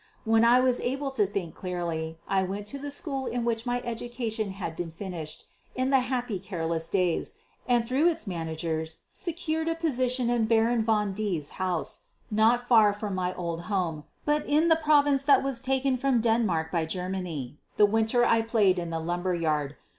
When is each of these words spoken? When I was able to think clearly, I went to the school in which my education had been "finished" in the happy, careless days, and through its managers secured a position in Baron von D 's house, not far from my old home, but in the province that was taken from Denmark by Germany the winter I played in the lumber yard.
When 0.25 0.43
I 0.43 0.59
was 0.59 0.79
able 0.79 1.11
to 1.11 1.27
think 1.27 1.53
clearly, 1.53 2.17
I 2.27 2.41
went 2.41 2.65
to 2.73 2.79
the 2.79 2.89
school 2.89 3.27
in 3.27 3.45
which 3.45 3.67
my 3.67 3.83
education 3.83 4.49
had 4.49 4.75
been 4.75 4.89
"finished" 4.89 5.45
in 5.75 5.91
the 5.91 5.99
happy, 5.99 6.39
careless 6.39 6.89
days, 6.89 7.35
and 7.67 7.87
through 7.87 8.09
its 8.09 8.25
managers 8.25 8.97
secured 9.11 9.67
a 9.67 9.75
position 9.75 10.27
in 10.31 10.45
Baron 10.45 10.83
von 10.83 11.13
D 11.13 11.39
's 11.39 11.49
house, 11.61 11.99
not 12.31 12.67
far 12.67 12.93
from 12.93 13.13
my 13.13 13.35
old 13.35 13.65
home, 13.69 14.03
but 14.25 14.43
in 14.47 14.69
the 14.69 14.75
province 14.75 15.21
that 15.21 15.43
was 15.43 15.59
taken 15.61 15.97
from 15.97 16.19
Denmark 16.19 16.71
by 16.71 16.87
Germany 16.87 17.59
the 17.77 17.85
winter 17.85 18.25
I 18.25 18.41
played 18.41 18.79
in 18.79 18.89
the 18.89 18.97
lumber 18.99 19.35
yard. 19.35 19.75